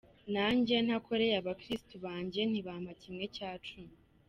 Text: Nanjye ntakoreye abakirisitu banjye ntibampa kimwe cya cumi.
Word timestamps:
Nanjye 0.33 0.75
ntakoreye 0.85 1.35
abakirisitu 1.41 1.95
banjye 2.05 2.41
ntibampa 2.45 2.91
kimwe 3.01 3.25
cya 3.35 3.49
cumi. 3.67 3.93